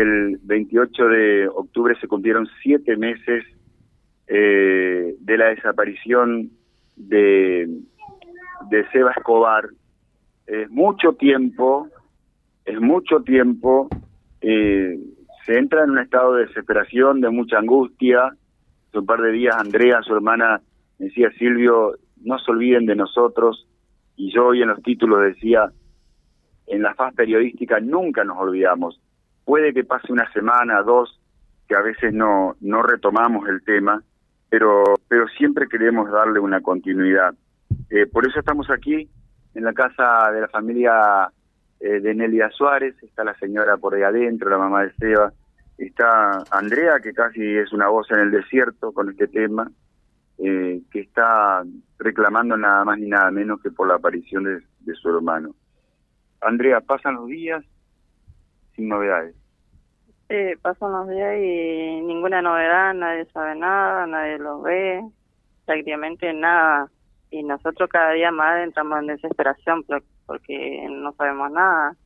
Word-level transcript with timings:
el 0.00 0.38
28 0.42 1.08
de 1.08 1.48
octubre 1.48 1.94
se 2.00 2.08
cumplieron 2.08 2.48
siete 2.62 2.96
meses 2.96 3.44
eh, 4.26 5.14
de 5.18 5.38
la 5.38 5.46
desaparición 5.46 6.50
de, 6.96 7.68
de 8.70 8.88
Seba 8.90 9.12
Escobar. 9.16 9.68
Es 10.46 10.70
mucho 10.70 11.12
tiempo, 11.12 11.88
es 12.64 12.80
mucho 12.80 13.22
tiempo, 13.22 13.88
eh, 14.40 14.98
se 15.44 15.58
entra 15.58 15.84
en 15.84 15.90
un 15.90 15.98
estado 15.98 16.34
de 16.34 16.46
desesperación, 16.46 17.20
de 17.20 17.30
mucha 17.30 17.58
angustia. 17.58 18.26
Hace 18.88 18.98
un 18.98 19.06
par 19.06 19.20
de 19.20 19.32
días 19.32 19.56
Andrea, 19.56 20.02
su 20.02 20.14
hermana, 20.14 20.60
decía, 20.98 21.30
Silvio, 21.38 21.94
no 22.22 22.38
se 22.38 22.50
olviden 22.50 22.86
de 22.86 22.96
nosotros, 22.96 23.66
y 24.16 24.32
yo 24.32 24.46
hoy 24.46 24.62
en 24.62 24.68
los 24.68 24.82
títulos 24.82 25.22
decía, 25.22 25.70
en 26.66 26.82
la 26.82 26.94
faz 26.94 27.14
periodística 27.14 27.78
nunca 27.80 28.24
nos 28.24 28.38
olvidamos. 28.38 29.00
Puede 29.46 29.72
que 29.72 29.84
pase 29.84 30.12
una 30.12 30.30
semana, 30.32 30.82
dos, 30.82 31.20
que 31.68 31.76
a 31.76 31.80
veces 31.80 32.12
no, 32.12 32.56
no 32.60 32.82
retomamos 32.82 33.48
el 33.48 33.62
tema, 33.62 34.02
pero, 34.50 34.82
pero 35.08 35.26
siempre 35.28 35.68
queremos 35.68 36.10
darle 36.10 36.40
una 36.40 36.60
continuidad. 36.60 37.32
Eh, 37.88 38.06
por 38.06 38.26
eso 38.26 38.40
estamos 38.40 38.68
aquí, 38.70 39.08
en 39.54 39.64
la 39.64 39.72
casa 39.72 40.30
de 40.32 40.40
la 40.40 40.48
familia 40.48 41.30
eh, 41.78 42.00
de 42.00 42.14
Nelia 42.14 42.50
Suárez, 42.50 42.94
está 43.02 43.22
la 43.22 43.38
señora 43.38 43.76
por 43.76 43.94
ahí 43.94 44.02
adentro, 44.02 44.50
la 44.50 44.58
mamá 44.58 44.82
de 44.82 44.92
Seba, 44.94 45.32
está 45.78 46.42
Andrea, 46.50 46.98
que 47.00 47.12
casi 47.12 47.40
es 47.56 47.72
una 47.72 47.88
voz 47.88 48.10
en 48.10 48.18
el 48.18 48.30
desierto 48.32 48.92
con 48.92 49.10
este 49.10 49.28
tema, 49.28 49.70
eh, 50.38 50.82
que 50.90 51.00
está 51.00 51.62
reclamando 51.98 52.56
nada 52.56 52.84
más 52.84 52.98
ni 52.98 53.08
nada 53.08 53.30
menos 53.30 53.60
que 53.62 53.70
por 53.70 53.86
la 53.86 53.94
aparición 53.94 54.42
de, 54.44 54.94
su 54.94 55.08
hermano. 55.08 55.54
Andrea, 56.40 56.80
pasan 56.80 57.14
los 57.14 57.28
días 57.28 57.64
sin 58.76 58.88
novedades. 58.88 59.34
Sí, 60.28 60.36
pasan 60.62 60.92
los 60.92 61.08
días 61.08 61.36
y 61.38 62.00
ninguna 62.02 62.42
novedad, 62.42 62.94
nadie 62.94 63.26
sabe 63.26 63.56
nada, 63.56 64.06
nadie 64.06 64.38
lo 64.38 64.60
ve, 64.62 65.02
prácticamente 65.64 66.32
nada. 66.32 66.88
Y 67.30 67.42
nosotros 67.42 67.88
cada 67.90 68.12
día 68.12 68.30
más 68.30 68.62
entramos 68.62 69.00
en 69.00 69.08
desesperación 69.08 69.84
porque 70.26 70.86
no 70.90 71.12
sabemos 71.14 71.50
nada 71.50 71.96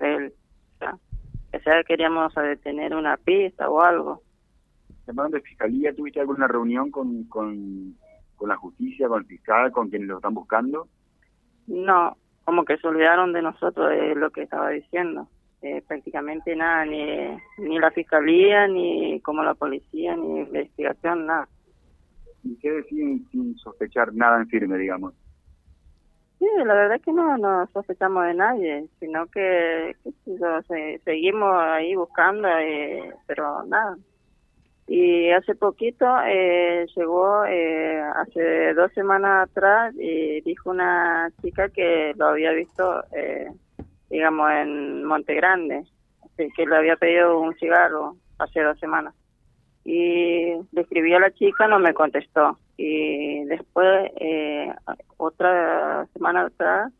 de 0.00 0.14
él. 0.14 0.34
O 1.54 1.60
sea, 1.60 1.82
queríamos 1.84 2.34
detener 2.34 2.94
una 2.94 3.16
pista 3.16 3.68
o 3.68 3.80
algo 3.80 4.22
llamaron 5.06 5.32
de 5.32 5.40
fiscalía? 5.40 5.94
¿Tuviste 5.94 6.20
alguna 6.20 6.48
reunión 6.48 6.90
con, 6.90 7.24
con, 7.24 7.96
la 8.46 8.56
justicia, 8.56 9.08
con 9.08 9.20
el 9.20 9.26
fiscal, 9.26 9.72
con 9.72 9.88
quienes 9.88 10.08
lo 10.08 10.16
están 10.16 10.34
buscando? 10.34 10.88
No, 11.66 12.16
como 12.44 12.64
que 12.64 12.76
se 12.78 12.86
olvidaron 12.86 13.32
de 13.32 13.42
nosotros, 13.42 13.90
de 13.90 14.14
lo 14.14 14.30
que 14.30 14.42
estaba 14.42 14.70
diciendo. 14.70 15.28
Eh, 15.62 15.82
prácticamente 15.86 16.54
nada, 16.54 16.84
ni, 16.84 17.04
ni 17.58 17.78
la 17.78 17.90
fiscalía, 17.90 18.68
ni 18.68 19.20
como 19.20 19.42
la 19.42 19.54
policía, 19.54 20.14
ni 20.14 20.40
investigación, 20.40 21.26
nada. 21.26 21.48
¿Y 22.44 22.56
qué 22.56 22.70
deciden 22.70 23.26
sin 23.30 23.56
sospechar 23.56 24.14
nada 24.14 24.38
en 24.38 24.48
firme, 24.48 24.78
digamos? 24.78 25.14
Sí, 26.38 26.46
la 26.58 26.74
verdad 26.74 26.96
es 26.96 27.02
que 27.02 27.12
no, 27.12 27.38
no 27.38 27.66
sospechamos 27.72 28.26
de 28.26 28.34
nadie, 28.34 28.86
sino 29.00 29.26
que, 29.26 29.96
seguimos 31.04 31.54
ahí 31.56 31.94
buscando, 31.94 32.46
eh, 32.48 33.14
pero 33.26 33.64
nada. 33.64 33.96
Y 34.86 35.30
hace 35.30 35.54
poquito 35.54 36.06
eh, 36.26 36.86
llegó, 36.94 37.44
eh, 37.46 38.00
hace 38.00 38.74
dos 38.74 38.92
semanas 38.92 39.48
atrás, 39.48 39.94
y 39.98 40.42
dijo 40.42 40.70
una 40.70 41.32
chica 41.42 41.70
que 41.70 42.12
lo 42.16 42.26
había 42.26 42.52
visto, 42.52 43.02
eh, 43.12 43.50
digamos, 44.10 44.50
en 44.52 45.04
Monte 45.04 45.34
Grande, 45.34 45.84
que 46.36 46.66
le 46.66 46.76
había 46.76 46.96
pedido 46.96 47.40
un 47.40 47.54
cigarro 47.54 48.16
hace 48.38 48.62
dos 48.62 48.78
semanas. 48.78 49.14
Y 49.84 50.52
le 50.72 50.80
escribí 50.80 51.14
a 51.14 51.20
la 51.20 51.30
chica, 51.32 51.68
no 51.68 51.78
me 51.78 51.94
contestó. 51.94 52.58
Y 52.76 53.44
después, 53.44 54.10
eh, 54.16 54.72
otra 55.16 56.06
semana 56.12 56.42
atrás, 56.42 56.92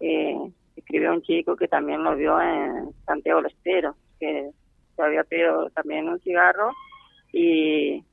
eh, 0.00 0.36
escribió 0.76 1.12
un 1.12 1.22
chico 1.22 1.56
que 1.56 1.68
también 1.68 2.02
lo 2.02 2.16
vio 2.16 2.40
en 2.40 2.92
Santiago 3.04 3.42
del 3.42 3.52
que 4.18 4.50
se 4.96 5.02
había 5.02 5.24
pedido 5.24 5.70
también 5.70 6.08
un 6.08 6.20
cigarro 6.20 6.72
y 7.32 8.04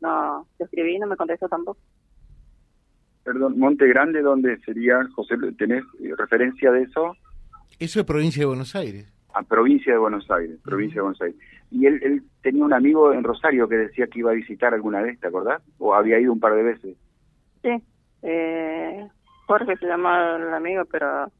no, 0.00 0.46
te 0.58 0.64
escribí 0.64 0.96
y 0.96 0.98
no 0.98 1.06
me 1.06 1.16
contestó 1.16 1.48
tampoco. 1.48 1.80
Perdón, 3.24 3.58
Monte 3.58 3.86
Grande, 3.86 4.20
¿dónde 4.20 4.58
sería, 4.60 5.06
José? 5.14 5.36
¿Tenés 5.56 5.84
referencia 6.18 6.72
de 6.72 6.82
eso? 6.82 7.16
Eso 7.78 8.00
es 8.00 8.06
provincia 8.06 8.40
de 8.40 8.46
Buenos 8.46 8.74
Aires. 8.74 9.12
A 9.34 9.42
provincia 9.42 9.92
de 9.92 9.98
Buenos 9.98 10.30
Aires, 10.30 10.58
provincia 10.62 10.96
de 10.96 11.00
Buenos 11.02 11.20
Aires. 11.22 11.36
Y 11.70 11.86
él, 11.86 12.00
él 12.02 12.22
tenía 12.42 12.64
un 12.64 12.72
amigo 12.72 13.12
en 13.12 13.24
Rosario 13.24 13.68
que 13.68 13.76
decía 13.76 14.06
que 14.06 14.18
iba 14.18 14.30
a 14.30 14.34
visitar 14.34 14.74
alguna 14.74 15.00
vez, 15.00 15.18
¿te 15.20 15.28
acordás? 15.28 15.62
¿O 15.78 15.94
había 15.94 16.20
ido 16.20 16.32
un 16.32 16.40
par 16.40 16.54
de 16.54 16.62
veces? 16.62 16.96
Sí, 17.62 17.82
eh, 18.22 19.08
Jorge 19.46 19.76
se 19.76 19.86
llama 19.86 20.36
el 20.36 20.52
amigo, 20.52 20.84
pero 20.84 21.30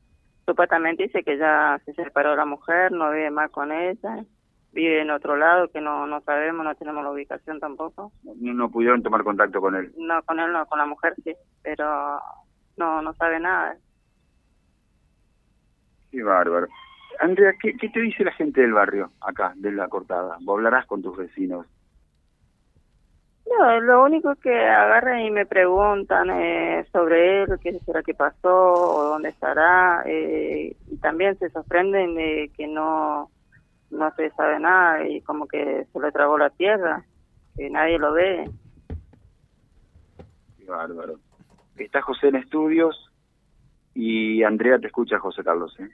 supuestamente 0.47 1.03
dice 1.04 1.22
que 1.22 1.37
ya 1.37 1.81
se 1.84 1.92
separó 1.92 2.34
la 2.34 2.47
mujer, 2.47 2.92
no 2.92 3.10
vive 3.10 3.31
más 3.31 3.50
con 3.50 3.72
ella 3.72 4.25
vive 4.72 5.03
en 5.03 5.10
otro 5.10 5.37
lado 5.37 5.69
que 5.69 5.81
no 5.81 6.06
no 6.06 6.21
sabemos, 6.22 6.65
no 6.65 6.75
tenemos 6.75 7.04
la 7.04 7.10
ubicación 7.10 7.60
tampoco. 7.60 8.12
No, 8.22 8.54
no 8.54 8.71
pudieron 8.71 9.03
tomar 9.03 9.22
contacto 9.22 9.60
con 9.60 9.76
él. 9.76 9.92
No, 9.97 10.22
con 10.22 10.41
él 10.41 10.53
no, 10.53 10.66
con 10.66 10.78
la 10.78 10.87
mujer 10.87 11.15
sí, 11.22 11.34
pero 11.62 12.19
no 12.76 13.03
no 13.03 13.12
sabe 13.15 13.38
nada. 13.38 13.76
Qué 16.12 16.22
bárbaro. 16.22 16.68
Andrea, 17.18 17.54
¿qué, 17.60 17.74
¿qué 17.76 17.88
te 17.88 18.00
dice 18.00 18.22
la 18.22 18.32
gente 18.32 18.60
del 18.60 18.74
barrio 18.74 19.10
acá, 19.20 19.52
de 19.56 19.72
la 19.72 19.88
cortada? 19.88 20.36
¿Vos 20.42 20.58
hablarás 20.58 20.86
con 20.86 21.02
tus 21.02 21.16
vecinos? 21.16 21.66
No, 23.58 23.80
lo 23.80 24.04
único 24.04 24.34
que 24.36 24.54
agarran 24.54 25.20
y 25.20 25.30
me 25.30 25.46
preguntan 25.46 26.30
eh, 26.30 26.86
sobre 26.92 27.42
él, 27.42 27.58
qué 27.62 27.78
será 27.80 28.02
que 28.02 28.14
pasó 28.14 28.72
o 28.72 29.04
dónde 29.04 29.30
estará, 29.30 30.02
eh, 30.06 30.76
y 30.90 30.96
también 30.98 31.36
se 31.38 31.50
sorprenden 31.50 32.14
de 32.14 32.50
que 32.56 32.66
no 32.66 33.30
no 33.90 34.10
se 34.14 34.30
sabe 34.30 34.58
nada 34.58 35.06
y 35.06 35.20
como 35.20 35.46
que 35.46 35.86
se 35.92 36.00
le 36.00 36.10
tragó 36.12 36.38
la 36.38 36.48
tierra, 36.50 37.04
que 37.56 37.68
nadie 37.68 37.98
lo 37.98 38.14
ve. 38.14 38.50
Qué 40.58 40.64
bárbaro. 40.64 41.18
Está 41.76 42.00
José 42.00 42.28
en 42.28 42.36
estudios 42.36 43.12
y 43.94 44.42
Andrea 44.44 44.78
te 44.78 44.86
escucha, 44.86 45.18
José 45.18 45.44
Carlos. 45.44 45.78
¿eh? 45.78 45.90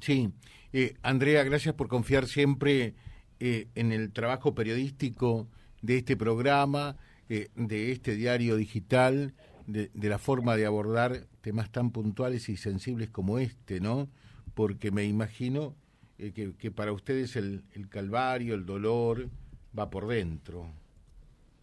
Sí, 0.00 0.32
eh, 0.72 0.94
Andrea, 1.02 1.44
gracias 1.44 1.74
por 1.74 1.88
confiar 1.88 2.26
siempre 2.26 2.94
eh, 3.40 3.68
en 3.74 3.92
el 3.92 4.12
trabajo 4.12 4.54
periodístico 4.54 5.48
de 5.80 5.98
este 5.98 6.16
programa, 6.16 6.96
eh, 7.28 7.48
de 7.54 7.92
este 7.92 8.14
diario 8.16 8.56
digital, 8.56 9.34
de, 9.66 9.90
de 9.94 10.08
la 10.08 10.18
forma 10.18 10.56
de 10.56 10.66
abordar 10.66 11.26
temas 11.40 11.70
tan 11.70 11.90
puntuales 11.90 12.48
y 12.48 12.56
sensibles 12.56 13.10
como 13.10 13.38
este, 13.38 13.80
¿no? 13.80 14.08
Porque 14.54 14.90
me 14.90 15.04
imagino 15.04 15.74
eh, 16.18 16.54
que, 16.56 16.70
para 16.70 16.92
ustedes 16.92 17.34
el, 17.34 17.64
el 17.72 17.88
calvario, 17.88 18.54
el 18.54 18.64
dolor, 18.64 19.28
va 19.76 19.90
por 19.90 20.06
dentro. 20.06 20.70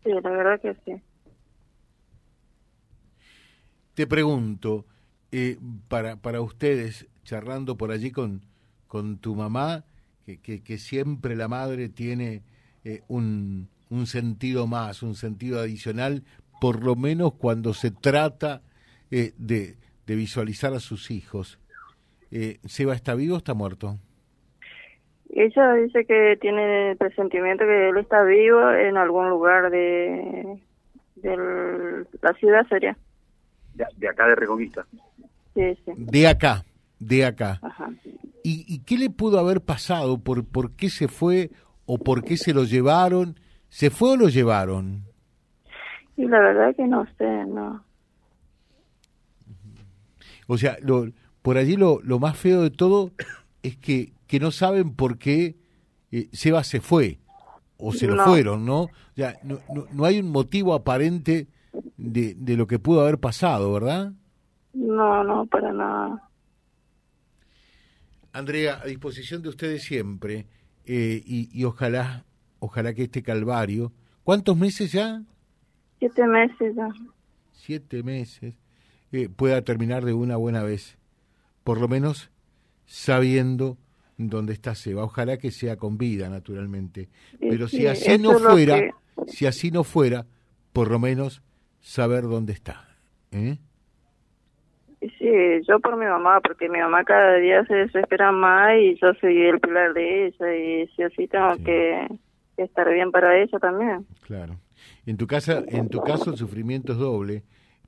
Sí, 0.04 0.10
la 0.10 0.30
verdad 0.30 0.60
que 0.60 0.76
sí. 0.86 1.02
Te 3.94 4.06
pregunto, 4.06 4.86
eh, 5.32 5.58
para, 5.88 6.18
para 6.18 6.42
ustedes, 6.42 7.08
charlando 7.30 7.78
por 7.78 7.92
allí 7.92 8.12
con, 8.12 8.42
con 8.88 9.20
tu 9.20 9.36
mamá, 9.36 9.84
que, 10.26 10.64
que, 10.64 10.78
siempre 10.78 11.36
la 11.36 11.48
madre 11.48 11.90
tiene 11.90 12.42
eh, 12.84 13.02
un, 13.08 13.68
un 13.90 14.08
sentido 14.08 14.66
más, 14.66 15.04
un 15.04 15.14
sentido 15.14 15.60
adicional, 15.60 16.24
por 16.60 16.84
lo 16.84 16.96
menos 16.96 17.34
cuando 17.36 17.74
se 17.74 17.92
trata 17.92 18.62
de, 19.12 19.34
de 19.38 20.16
visualizar 20.16 20.74
a 20.74 20.80
sus 20.80 21.12
hijos. 21.12 21.60
¿Seba 22.66 22.94
está 22.96 23.14
vivo 23.16 23.36
o 23.36 23.38
está 23.38 23.54
muerto? 23.54 23.98
Ella 25.30 25.74
dice 25.76 26.06
que 26.06 26.38
tiene 26.42 26.92
el 26.92 26.98
presentimiento 26.98 27.64
que 27.64 27.90
él 27.90 27.98
está 27.98 28.24
vivo 28.24 28.72
en 28.72 28.98
algún 28.98 29.30
lugar 29.30 29.70
de, 29.70 30.60
la 31.24 32.34
ciudad 32.34 32.68
sería. 32.68 32.98
De, 33.74 34.08
acá 34.08 34.28
de 34.28 34.36
Reconquista. 34.36 34.86
Sí, 35.54 35.78
sí. 35.86 35.92
De 35.96 36.28
acá, 36.28 36.64
de 37.00 37.26
acá. 37.26 37.62
¿Y, 38.44 38.80
qué 38.80 38.98
le 38.98 39.10
pudo 39.10 39.40
haber 39.40 39.62
pasado? 39.62 40.18
¿Por, 40.18 40.46
¿Por 40.46 40.72
qué 40.72 40.90
se 40.90 41.08
fue 41.08 41.52
o 41.86 41.98
por 41.98 42.24
qué 42.24 42.38
se 42.38 42.54
lo 42.54 42.64
llevaron? 42.64 43.40
¿Se 43.70 43.90
fue 43.90 44.12
o 44.12 44.18
lo 44.18 44.30
llevaron? 44.30 45.04
Y 46.18 46.26
la 46.26 46.40
verdad 46.40 46.76
que 46.76 46.88
no 46.88 47.06
sé, 47.18 47.46
no. 47.46 47.84
O 50.48 50.58
sea, 50.58 50.78
lo, 50.82 51.08
por 51.42 51.58
allí 51.58 51.76
lo, 51.76 52.00
lo 52.02 52.20
más 52.20 52.38
feo 52.38 52.62
de 52.62 52.72
todo 52.72 53.12
es 53.62 53.78
que 53.78 54.14
que 54.30 54.40
no 54.40 54.52
saben 54.52 54.96
por 54.96 55.18
qué 55.18 55.56
eh, 56.12 56.30
Seba 56.32 56.64
se 56.64 56.82
fue 56.82 57.18
o 57.80 57.92
se 57.92 58.06
lo 58.06 58.24
fueron, 58.24 58.64
¿no? 58.64 58.90
Ya, 59.16 59.40
no, 59.44 59.58
no, 59.92 60.06
hay 60.06 60.20
un 60.20 60.32
motivo 60.32 60.76
aparente 60.76 61.48
de, 61.98 62.36
de 62.36 62.56
lo 62.56 62.68
que 62.68 62.78
pudo 62.78 63.02
haber 63.02 63.18
pasado, 63.18 63.74
¿verdad? 63.74 64.12
No, 64.74 65.24
no, 65.24 65.48
para 65.48 65.74
nada. 65.74 66.29
Andrea, 68.34 68.80
a 68.82 68.86
disposición 68.86 69.42
de 69.42 69.50
ustedes 69.50 69.84
siempre. 69.84 70.46
eh, 70.86 71.22
y, 71.26 71.64
ojalá, 71.66 72.26
ojalá 72.60 72.94
que 72.94 73.04
este 73.04 73.22
calvario, 73.22 73.92
¿cuántos 74.24 74.58
meses 74.58 74.92
ya? 74.92 75.22
Siete 76.00 76.26
meses 76.26 76.76
ya. 76.76 76.90
Siete 77.54 78.02
meses, 78.02 78.56
eh, 79.12 79.30
pueda 79.30 79.62
terminar 79.62 80.04
de 80.04 80.14
una 80.14 80.36
buena 80.38 80.64
vez, 80.64 80.98
por 81.64 81.80
lo 81.80 81.88
menos 81.88 82.32
sabiendo 82.86 83.78
dónde 84.18 84.54
está 84.54 84.74
Seba. 84.74 85.04
Ojalá 85.04 85.38
que 85.38 85.52
sea 85.52 85.76
con 85.76 85.98
vida, 85.98 86.30
naturalmente. 86.30 87.10
Pero 87.40 87.68
si 87.68 87.86
así 87.86 88.18
no 88.18 88.40
fuera, 88.40 88.82
si 89.28 89.46
así 89.46 89.70
no 89.70 89.84
fuera, 89.84 90.26
por 90.74 90.90
lo 90.90 90.98
menos 90.98 91.44
saber 91.82 92.24
dónde 92.24 92.54
está. 92.54 92.98
¿eh? 93.32 93.60
Sí, 95.02 95.32
yo 95.68 95.80
por 95.80 95.98
mi 95.98 96.06
mamá, 96.06 96.42
porque 96.42 96.68
mi 96.68 96.80
mamá 96.80 97.04
cada 97.06 97.36
día 97.36 97.64
se 97.66 97.74
desespera 97.74 98.32
más 98.32 98.74
y 98.80 98.96
yo 99.00 99.14
soy 99.22 99.42
el 99.44 99.60
pilar 99.60 99.94
de 99.94 100.28
ella 100.28 100.56
y 100.56 100.88
si 100.88 101.04
así 101.04 101.28
tengo 101.28 101.56
que, 101.64 102.08
estar 102.58 102.92
bien 102.92 103.12
para 103.12 103.42
ella 103.42 103.58
también. 103.60 104.06
Claro. 104.22 104.60
En 105.06 105.16
tu 105.16 105.28
casa, 105.28 105.64
en 105.68 105.88
tu 105.88 106.02
caso 106.02 106.32
el 106.32 106.38
sufrimiento 106.38 106.92
es 106.92 106.98
doble 106.98 107.44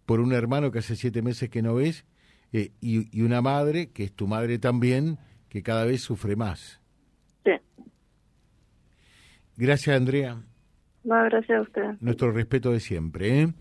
por 0.06 0.22
un 0.22 0.32
hermano 0.32 0.72
que 0.72 0.80
hace 0.80 0.96
siete 0.96 1.22
meses 1.22 1.50
que 1.50 1.62
no 1.62 1.76
ves 1.76 2.06
eh, 2.54 2.72
y, 2.80 3.18
y 3.18 3.24
una 3.24 3.42
madre 3.42 3.92
que 3.92 4.06
es 4.06 4.14
tu 4.14 4.28
madre 4.28 4.60
también 4.60 5.18
que 5.50 5.62
cada 5.62 5.84
vez 5.84 6.02
sufre 6.02 6.38
más. 6.38 6.82
Sí. 7.44 7.52
Gracias, 9.58 9.98
Andrea. 9.98 10.42
No, 11.04 11.24
gracias 11.26 11.58
a 11.58 11.62
usted. 11.62 11.84
Nuestro 12.00 12.32
respeto 12.32 12.72
de 12.72 12.80
siempre. 12.80 13.42
¿eh? 13.42 13.54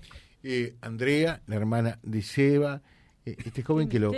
Eh, 0.43 0.75
Andrea, 0.81 1.41
la 1.47 1.57
hermana 1.57 1.99
de 2.03 2.23
Seba, 2.23 2.83
este 3.25 3.63
joven 3.63 3.89
que 3.89 3.99
lo, 3.99 4.13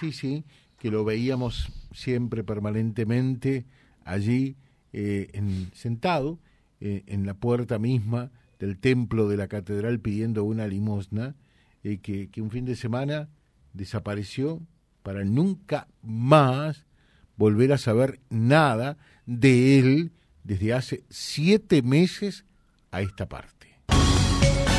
sí, 0.00 0.12
sí, 0.12 0.44
que 0.78 0.90
lo 0.90 1.04
veíamos 1.04 1.68
siempre 1.92 2.44
permanentemente 2.44 3.64
allí 4.04 4.56
en, 4.92 5.70
sentado 5.74 6.38
en 6.80 7.26
la 7.26 7.34
puerta 7.34 7.78
misma 7.78 8.30
del 8.58 8.78
templo 8.78 9.28
de 9.28 9.36
la 9.36 9.48
catedral 9.48 10.00
pidiendo 10.00 10.44
una 10.44 10.66
limosna, 10.66 11.34
que, 11.82 12.28
que 12.30 12.42
un 12.42 12.50
fin 12.50 12.64
de 12.64 12.76
semana 12.76 13.28
desapareció 13.72 14.60
para 15.02 15.24
nunca 15.24 15.86
más 16.02 16.86
volver 17.36 17.72
a 17.72 17.78
saber 17.78 18.20
nada 18.30 18.96
de 19.26 19.78
él 19.78 20.12
desde 20.44 20.72
hace 20.72 21.04
siete 21.10 21.82
meses 21.82 22.44
a 22.90 23.02
esta 23.02 23.28
parte 23.28 23.55